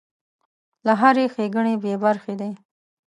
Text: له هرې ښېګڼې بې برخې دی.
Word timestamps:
له 0.85 0.93
هرې 1.01 1.25
ښېګڼې 1.33 1.73
بې 1.83 1.93
برخې 2.03 2.33
دی. 2.41 2.51